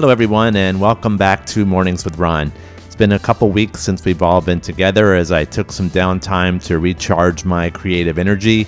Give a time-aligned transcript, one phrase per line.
[0.00, 2.50] Hello, everyone, and welcome back to Mornings with Ron.
[2.86, 6.64] It's been a couple weeks since we've all been together as I took some downtime
[6.64, 8.66] to recharge my creative energy.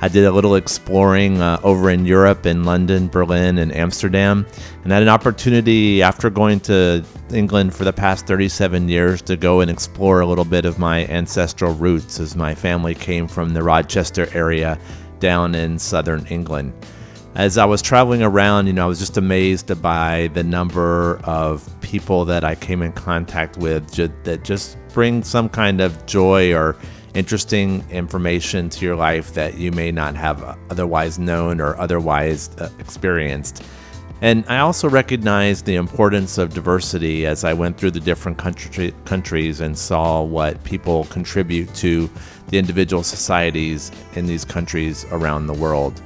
[0.00, 4.44] I did a little exploring uh, over in Europe, in London, Berlin, and Amsterdam,
[4.82, 9.60] and had an opportunity after going to England for the past 37 years to go
[9.60, 13.62] and explore a little bit of my ancestral roots as my family came from the
[13.62, 14.80] Rochester area
[15.20, 16.72] down in southern England
[17.34, 21.66] as I was traveling around, you know, I was just amazed by the number of
[21.80, 23.90] people that I came in contact with
[24.24, 26.76] that just bring some kind of joy or
[27.14, 32.68] interesting information to your life that you may not have otherwise known or otherwise uh,
[32.78, 33.62] experienced.
[34.20, 38.94] And I also recognized the importance of diversity as I went through the different country,
[39.04, 42.08] countries and saw what people contribute to
[42.48, 46.00] the individual societies in these countries around the world.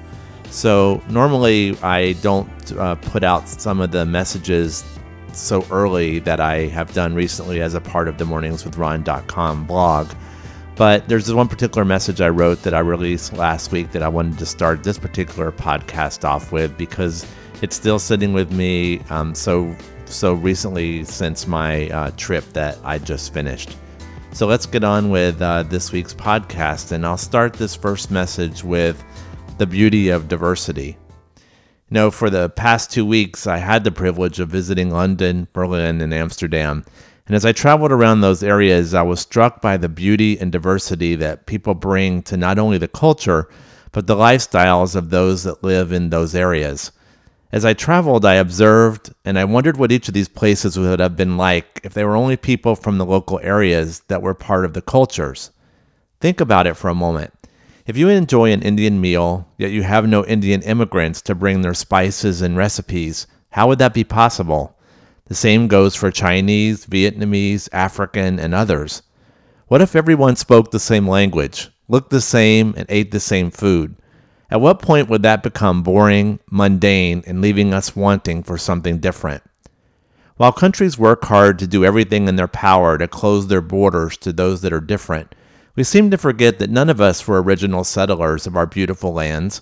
[0.51, 4.85] So normally I don't uh, put out some of the messages
[5.33, 10.11] so early that I have done recently as a part of the morningswithron.com blog.
[10.77, 14.09] But there's this one particular message I wrote that I released last week that I
[14.09, 17.27] wanted to start this particular podcast off with because
[17.63, 22.99] it's still sitting with me um, so so recently since my uh, trip that I
[22.99, 23.77] just finished.
[24.33, 28.63] So let's get on with uh, this week's podcast, and I'll start this first message
[28.63, 29.03] with
[29.59, 30.99] the beauty of diversity.
[31.37, 36.03] You know, for the past two weeks, I had the privilege of visiting London, Berlin,
[36.03, 36.85] and Amsterdam.
[37.27, 41.15] And as I traveled around those areas, I was struck by the beauty and diversity
[41.17, 43.49] that people bring to not only the culture,
[43.93, 46.93] but the lifestyles of those that live in those areas.
[47.51, 51.17] As I traveled, I observed and I wondered what each of these places would have
[51.17, 54.75] been like if they were only people from the local areas that were part of
[54.75, 55.51] the cultures.
[56.21, 57.33] Think about it for a moment.
[57.87, 61.73] If you enjoy an Indian meal, yet you have no Indian immigrants to bring their
[61.73, 64.77] spices and recipes, how would that be possible?
[65.27, 69.05] The same goes for Chinese, Vietnamese, African, and others.
[69.69, 73.95] What if everyone spoke the same language, looked the same, and ate the same food?
[74.51, 79.45] At what point would that become boring, mundane, and leaving us wanting for something different?
[80.39, 84.33] While countries work hard to do everything in their power to close their borders to
[84.33, 85.37] those that are different,
[85.77, 89.61] we seem to forget that none of us were original settlers of our beautiful lands.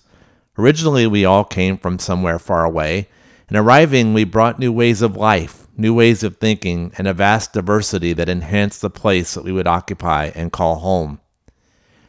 [0.56, 3.08] Originally, we all came from somewhere far away,
[3.48, 7.53] and arriving, we brought new ways of life, new ways of thinking, and a vast
[7.53, 11.20] diversity that enhanced the place that we would occupy and call home.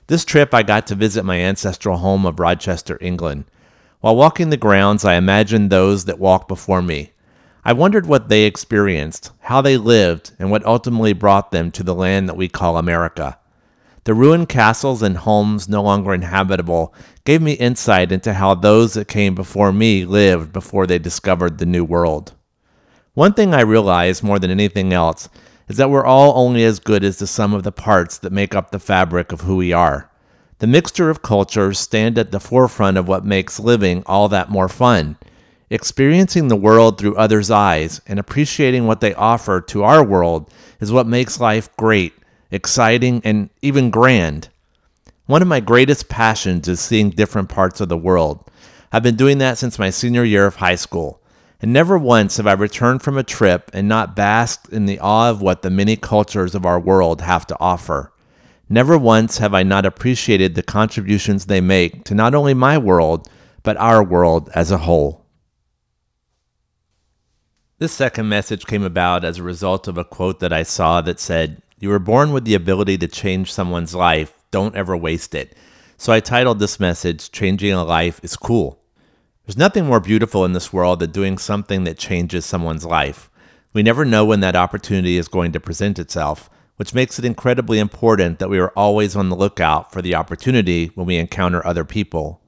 [0.05, 3.45] This trip, I got to visit my ancestral home of Rochester, England.
[4.01, 7.13] While walking the grounds, I imagined those that walked before me.
[7.63, 11.95] I wondered what they experienced, how they lived, and what ultimately brought them to the
[11.95, 13.39] land that we call America.
[14.05, 16.93] The ruined castles and homes no longer inhabitable
[17.23, 21.65] gave me insight into how those that came before me lived before they discovered the
[21.65, 22.33] New World.
[23.15, 25.27] One thing I realized more than anything else
[25.67, 28.53] is that we're all only as good as the sum of the parts that make
[28.53, 30.11] up the fabric of who we are.
[30.59, 34.69] The mixture of cultures stand at the forefront of what makes living all that more
[34.69, 35.17] fun.
[35.71, 40.91] Experiencing the world through others' eyes and appreciating what they offer to our world is
[40.91, 42.13] what makes life great
[42.55, 44.49] exciting, and even grand.
[45.27, 48.49] One of my greatest passions is seeing different parts of the world.
[48.91, 51.21] I've been doing that since my senior year of high school,
[51.61, 55.29] and never once have I returned from a trip and not basked in the awe
[55.29, 58.13] of what the many cultures of our world have to offer.
[58.69, 63.27] Never once have I not appreciated the contributions they make to not only my world,
[63.63, 65.25] but our world as a whole.
[67.77, 71.19] This second message came about as a result of a quote that I saw that
[71.19, 74.33] said, you were born with the ability to change someone's life.
[74.51, 75.55] Don't ever waste it.
[75.97, 78.79] So I titled this message, Changing a Life is Cool.
[79.45, 83.29] There's nothing more beautiful in this world than doing something that changes someone's life.
[83.73, 87.79] We never know when that opportunity is going to present itself, which makes it incredibly
[87.79, 91.85] important that we are always on the lookout for the opportunity when we encounter other
[91.85, 92.41] people.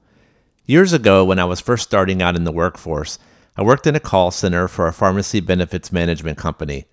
[0.64, 3.18] Years ago, when I was first starting out in the workforce,
[3.56, 6.86] I worked in a call center for a pharmacy benefits management company.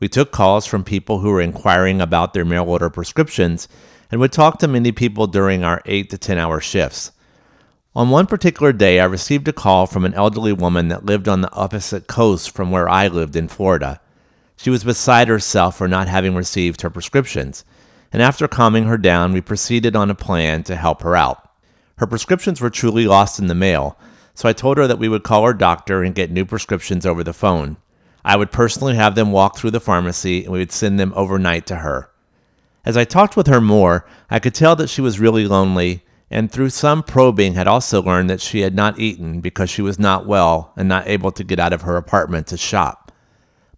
[0.00, 3.66] We took calls from people who were inquiring about their mail order prescriptions
[4.10, 7.12] and would talk to many people during our 8 to 10 hour shifts.
[7.96, 11.40] On one particular day, I received a call from an elderly woman that lived on
[11.40, 14.00] the opposite coast from where I lived in Florida.
[14.56, 17.64] She was beside herself for not having received her prescriptions,
[18.12, 21.50] and after calming her down, we proceeded on a plan to help her out.
[21.96, 23.98] Her prescriptions were truly lost in the mail,
[24.34, 27.24] so I told her that we would call her doctor and get new prescriptions over
[27.24, 27.76] the phone.
[28.28, 31.66] I would personally have them walk through the pharmacy and we would send them overnight
[31.68, 32.10] to her.
[32.84, 36.52] As I talked with her more, I could tell that she was really lonely and
[36.52, 40.26] through some probing had also learned that she had not eaten because she was not
[40.26, 43.10] well and not able to get out of her apartment to shop.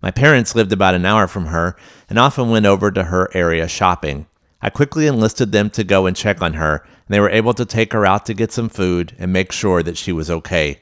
[0.03, 1.77] My parents lived about an hour from her
[2.09, 4.27] and often went over to her area shopping.
[4.61, 7.65] I quickly enlisted them to go and check on her, and they were able to
[7.65, 10.81] take her out to get some food and make sure that she was okay.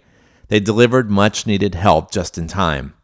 [0.49, 2.95] They delivered much needed help just in time.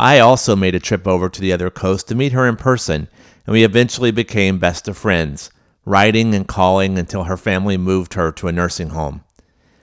[0.00, 3.08] I also made a trip over to the other coast to meet her in person,
[3.44, 5.50] and we eventually became best of friends,
[5.84, 9.24] writing and calling until her family moved her to a nursing home.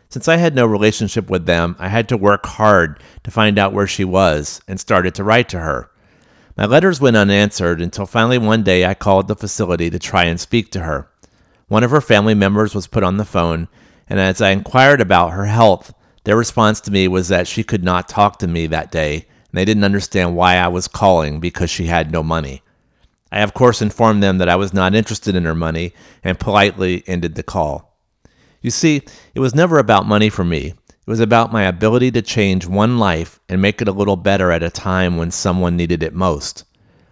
[0.07, 3.73] Since I had no relationship with them, I had to work hard to find out
[3.73, 5.91] where she was and started to write to her.
[6.55, 10.39] My letters went unanswered until finally one day I called the facility to try and
[10.39, 11.09] speak to her.
[11.67, 13.67] One of her family members was put on the phone,
[14.07, 17.83] and as I inquired about her health, their response to me was that she could
[17.83, 21.69] not talk to me that day, and they didn't understand why I was calling because
[21.69, 22.61] she had no money.
[23.31, 25.93] I, of course, informed them that I was not interested in her money
[26.25, 27.97] and politely ended the call.
[28.59, 29.03] You see,
[29.33, 30.73] it was never about money for me.
[30.89, 34.51] It was about my ability to change one life and make it a little better
[34.51, 36.65] at a time when someone needed it most.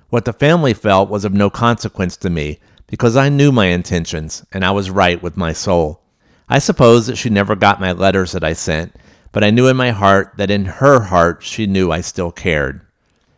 [0.10, 4.46] What the family felt was of no consequence to me because I knew my intentions
[4.52, 6.02] and I was right with my soul.
[6.50, 8.98] I suppose that she never got my letters that I sent,
[9.34, 12.80] but I knew in my heart that in her heart she knew I still cared.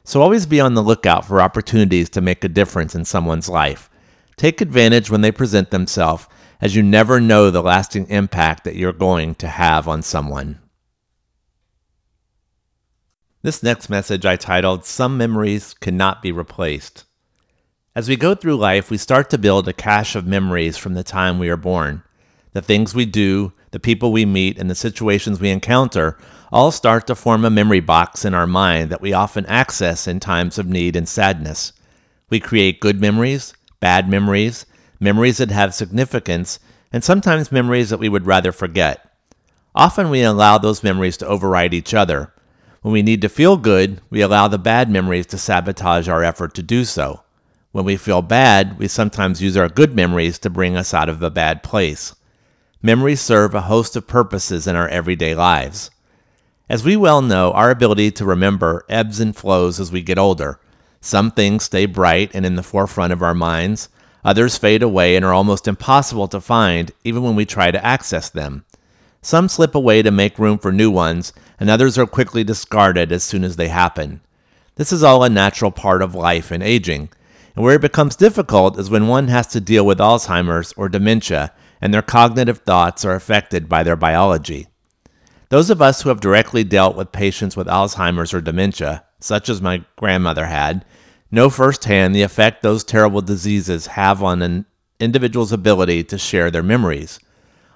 [0.03, 3.89] So always be on the lookout for opportunities to make a difference in someone's life.
[4.35, 6.27] Take advantage when they present themselves
[6.61, 10.59] as you never know the lasting impact that you're going to have on someone.
[13.41, 17.05] This next message I titled, Some Memories Cannot Be Replaced.
[17.95, 21.03] As we go through life, we start to build a cache of memories from the
[21.03, 22.03] time we are born.
[22.51, 26.17] The things we do, the people we meet, and the situations we encounter
[26.49, 30.17] all start to form a memory box in our mind that we often access in
[30.17, 31.73] times of need and sadness.
[32.29, 34.65] We create good memories, bad memories,
[35.01, 36.57] memories that have significance,
[36.93, 39.11] and sometimes memories that we would rather forget.
[39.75, 42.31] Often we allow those memories to override each other.
[42.81, 46.53] When we need to feel good, we allow the bad memories to sabotage our effort
[46.53, 47.23] to do so.
[47.73, 51.21] When we feel bad, we sometimes use our good memories to bring us out of
[51.21, 52.14] a bad place.
[52.85, 55.89] Memories serve a host of purposes in our everyday lives.
[56.69, 60.59] As we well know, our ability to remember ebbs and flows as we get older.
[61.01, 63.89] Some things stay bright and in the forefront of our minds,
[64.23, 68.29] Others fade away and are almost impossible to find even when we try to access
[68.29, 68.65] them.
[69.23, 73.23] Some slip away to make room for new ones, and others are quickly discarded as
[73.23, 74.21] soon as they happen.
[74.75, 77.09] This is all a natural part of life and aging.
[77.55, 81.51] And where it becomes difficult is when one has to deal with Alzheimer's or dementia
[81.81, 84.67] and their cognitive thoughts are affected by their biology.
[85.49, 89.61] Those of us who have directly dealt with patients with Alzheimer's or dementia, such as
[89.61, 90.83] my grandmother had,
[91.31, 94.65] know firsthand the effect those terrible diseases have on an
[94.99, 97.19] individual's ability to share their memories.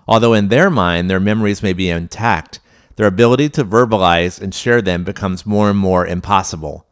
[0.07, 2.59] Although in their mind their memories may be intact,
[2.95, 6.85] their ability to verbalize and share them becomes more and more impossible.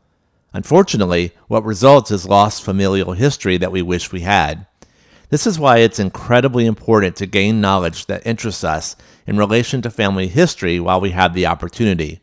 [0.54, 4.66] Unfortunately, what results is lost familial history that we wish we had.
[5.30, 8.96] This is why it's incredibly important to gain knowledge that interests us
[9.26, 12.22] in relation to family history while we have the opportunity.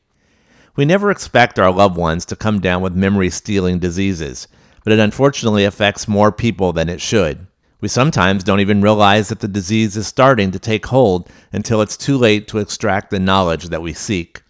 [0.75, 4.49] We never expect our loved ones to come down with memory stealing diseases,
[4.85, 7.47] but it unfortunately affects more people than it should.
[7.83, 11.99] We sometimes don't even realize that the disease is starting to take hold until it's
[11.99, 14.41] too late to extract the knowledge that we seek.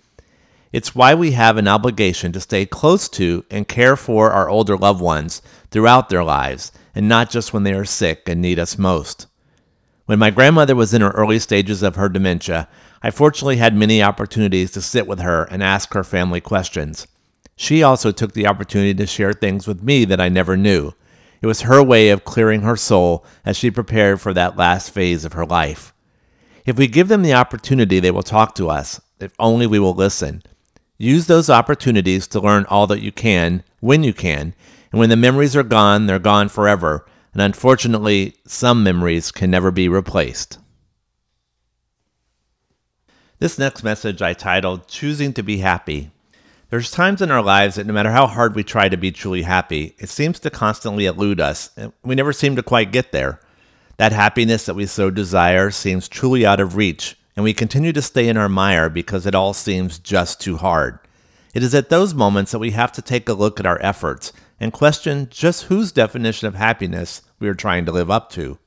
[0.72, 4.76] It's why we have an obligation to stay close to and care for our older
[4.76, 5.42] loved ones
[5.72, 9.26] throughout their lives, and not just when they are sick and need us most.
[10.06, 12.68] When my grandmother was in her early stages of her dementia,
[13.02, 17.06] I fortunately had many opportunities to sit with her and ask her family questions.
[17.56, 20.92] She also took the opportunity to share things with me that I never knew.
[21.40, 25.24] It was her way of clearing her soul as she prepared for that last phase
[25.24, 25.92] of her life.
[26.66, 29.94] If we give them the opportunity, they will talk to us, if only we will
[29.94, 30.42] listen.
[30.96, 34.54] Use those opportunities to learn all that you can, when you can,
[34.94, 39.72] and when the memories are gone, they're gone forever, and unfortunately, some memories can never
[39.72, 40.58] be replaced.
[43.40, 46.12] This next message I titled Choosing to Be Happy.
[46.70, 49.42] There's times in our lives that no matter how hard we try to be truly
[49.42, 53.40] happy, it seems to constantly elude us, and we never seem to quite get there.
[53.96, 58.00] That happiness that we so desire seems truly out of reach, and we continue to
[58.00, 61.00] stay in our mire because it all seems just too hard.
[61.54, 64.32] It is at those moments that we have to take a look at our efforts
[64.58, 68.58] and question just whose definition of happiness we are trying to live up to.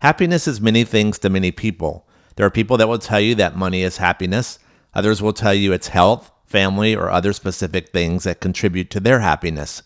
[0.00, 2.08] Happiness is many things to many people.
[2.34, 4.58] There are people that will tell you that money is happiness.
[4.94, 9.20] Others will tell you it's health, family, or other specific things that contribute to their
[9.20, 9.82] happiness.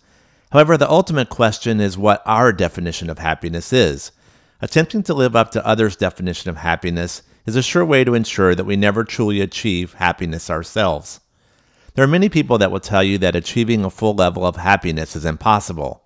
[0.52, 4.10] However, the ultimate question is what our definition of happiness is.
[4.62, 8.54] Attempting to live up to others' definition of happiness is a sure way to ensure
[8.54, 11.20] that we never truly achieve happiness ourselves.
[11.94, 15.14] There are many people that will tell you that achieving a full level of happiness
[15.14, 16.02] is impossible.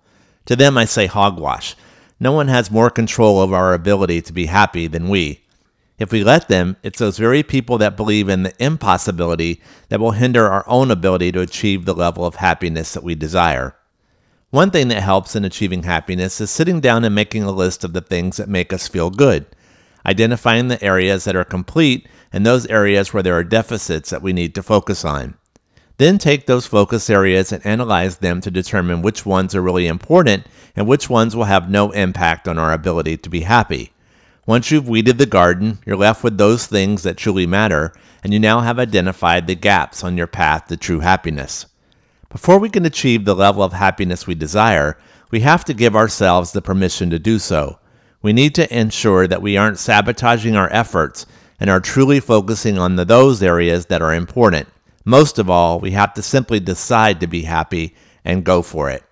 [0.47, 1.75] To them, I say hogwash.
[2.19, 5.45] No one has more control over our ability to be happy than we.
[5.97, 10.11] If we let them, it's those very people that believe in the impossibility that will
[10.11, 13.75] hinder our own ability to achieve the level of happiness that we desire.
[14.49, 17.93] One thing that helps in achieving happiness is sitting down and making a list of
[17.93, 19.45] the things that make us feel good,
[20.05, 24.33] identifying the areas that are complete and those areas where there are deficits that we
[24.33, 25.35] need to focus on.
[25.97, 30.45] Then take those focus areas and analyze them to determine which ones are really important
[30.75, 33.93] and which ones will have no impact on our ability to be happy.
[34.45, 37.91] Once you've weeded the garden, you're left with those things that truly matter,
[38.23, 41.65] and you now have identified the gaps on your path to true happiness.
[42.29, 44.97] Before we can achieve the level of happiness we desire,
[45.31, 47.79] we have to give ourselves the permission to do so.
[48.21, 51.25] We need to ensure that we aren't sabotaging our efforts
[51.59, 54.67] and are truly focusing on the, those areas that are important.
[55.07, 57.95] Most of all, we have to simply decide to be happy
[58.25, 59.05] and go for it.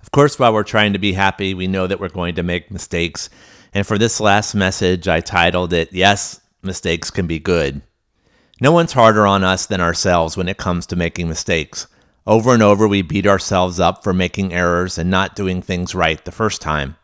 [0.00, 2.70] Of course, while we're trying to be happy, we know that we're going to make
[2.70, 3.28] mistakes.
[3.74, 7.82] And for this last message, I titled it, Yes, Mistakes Can Be Good.
[8.62, 11.86] No one's harder on us than ourselves when it comes to making mistakes.
[12.26, 16.24] Over and over, we beat ourselves up for making errors and not doing things right
[16.24, 16.96] the first time.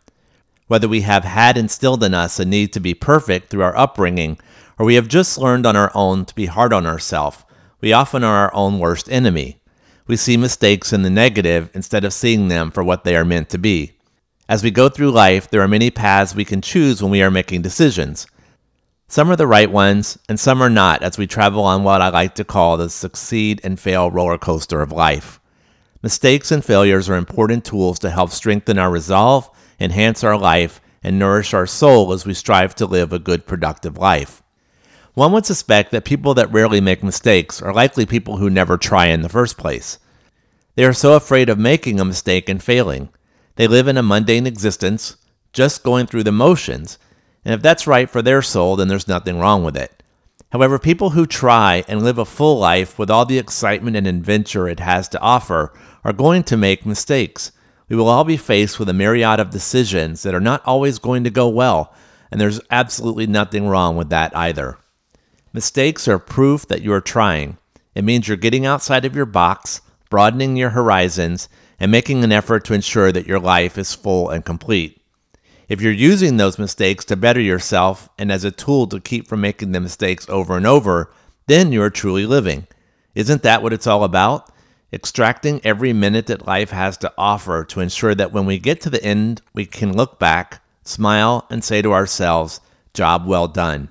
[0.69, 4.39] Whether we have had instilled in us a need to be perfect through our upbringing
[4.79, 7.45] or we have just learned on our own to be hard on ourselves,
[7.81, 9.61] we often are our own worst enemy.
[10.07, 13.51] We see mistakes in the negative instead of seeing them for what they are meant
[13.51, 13.93] to be.
[14.49, 17.31] As we go through life, there are many paths we can choose when we are
[17.31, 18.27] making decisions.
[19.07, 22.09] Some are the right ones, and some are not as we travel on what I
[22.09, 25.41] like to call the succeed and fail roller coaster of life.
[26.03, 31.19] Mistakes and failures are important tools to help strengthen our resolve, enhance our life, and
[31.19, 34.43] nourish our soul as we strive to live a good, productive life.
[35.19, 39.07] One would suspect that people that rarely make mistakes are likely people who never try
[39.07, 39.99] in the first place.
[40.77, 43.09] They are so afraid of making a mistake and failing.
[43.57, 45.17] They live in a mundane existence,
[45.53, 47.01] just going through the motions,
[47.45, 50.05] and if that's right for their soul, then there's nothing wrong with it.
[50.53, 54.69] However, people who try and live a full life with all the excitement and adventure
[54.69, 55.73] it has to offer
[56.05, 57.51] are going to make mistakes.
[57.89, 61.25] We will all be faced with a myriad of decisions that are not always going
[61.25, 61.93] to go well,
[62.31, 64.79] and there's absolutely nothing wrong with that either.
[65.59, 67.59] Mistakes are proof that you are trying.
[67.93, 71.49] It means you're getting outside of your box, broadening your horizons,
[71.81, 75.03] and making an effort to ensure that your life is full and complete.
[75.69, 79.41] If you're using those mistakes to better yourself and as a tool to keep from
[79.41, 81.11] making the mistakes over and over,
[81.49, 82.69] then you are truly living.
[83.17, 84.53] Isn't that what it's all about?
[84.93, 88.91] Extracting every minute that life has to offer to ensure that when we get to
[88.91, 92.61] the end, we can look back, smile, and say to ourselves,
[92.95, 93.89] Job well done.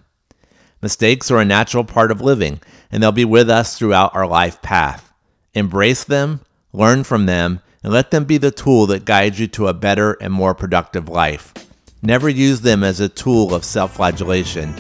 [0.82, 4.62] Mistakes are a natural part of living, and they'll be with us throughout our life
[4.62, 5.12] path.
[5.54, 6.42] Embrace them,
[6.72, 10.14] learn from them, and let them be the tool that guides you to a better
[10.22, 11.54] and more productive life.
[12.02, 14.74] Never use them as a tool of self flagellation.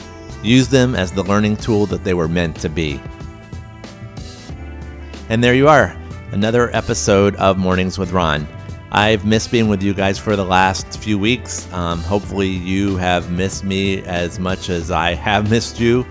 [0.43, 3.01] Use them as the learning tool that they were meant to be.
[5.29, 5.97] And there you are,
[6.31, 8.47] another episode of Mornings with Ron.
[8.91, 11.71] I've missed being with you guys for the last few weeks.
[11.73, 16.05] Um, hopefully, you have missed me as much as I have missed you.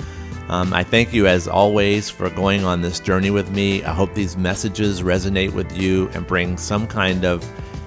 [0.49, 3.83] Um, I thank you, as always, for going on this journey with me.
[3.83, 7.45] I hope these messages resonate with you and bring some kind of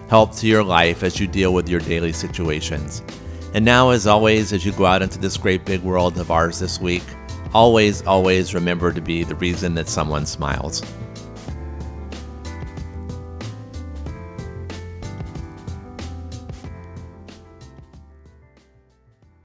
[0.09, 3.03] help to your life as you deal with your daily situations.
[3.53, 6.59] And now, as always, as you go out into this great big world of ours
[6.59, 7.03] this week,
[7.53, 10.81] always, always remember to be the reason that someone smiles.